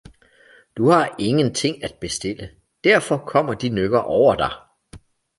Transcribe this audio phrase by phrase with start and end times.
[0.77, 2.49] Du har ingen ting at bestille,
[2.83, 4.51] derfor kommer de nykker over dig!